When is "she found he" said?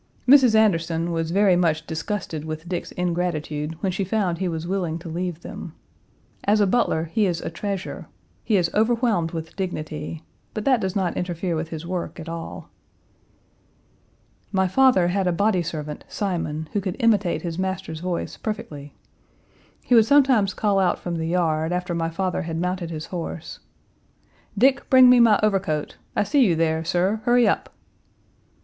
3.91-4.47